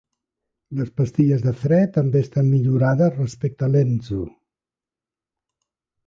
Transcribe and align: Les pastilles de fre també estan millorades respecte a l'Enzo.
Les 0.77 0.87
pastilles 0.99 1.43
de 1.47 1.51
fre 1.63 1.77
també 1.97 2.21
estan 2.25 2.49
millorades 2.53 3.13
respecte 3.19 3.67
a 3.67 3.69
l'Enzo. 4.07 4.25